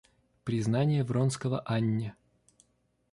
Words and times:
Признание 0.45 1.03
Вронского 1.03 1.59
Анне. 1.63 2.15